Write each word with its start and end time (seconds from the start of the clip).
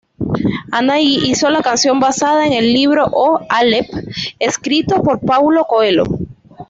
Anahí 0.71 1.19
hizo 1.29 1.51
la 1.51 1.61
canción 1.61 1.99
basada 1.99 2.47
en 2.47 2.53
el 2.53 2.73
libro 2.73 3.05
"O 3.11 3.39
Aleph", 3.49 3.87
escrito 4.39 5.03
por 5.03 5.19
Paulo 5.19 5.65
Coelho. 5.65 6.05